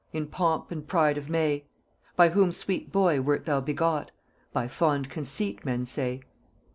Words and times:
"In 0.13 0.25
pomp 0.25 0.71
and 0.71 0.87
pride 0.87 1.19
of 1.19 1.29
May." 1.29 1.65
"By 2.15 2.29
whom 2.29 2.51
sweet 2.51 2.91
boy 2.91 3.21
wert 3.21 3.43
thou 3.45 3.61
begot?" 3.61 4.09
"By 4.51 4.67
Fond 4.67 5.11
Conceit 5.11 5.63
men 5.63 5.85
say." 5.85 6.21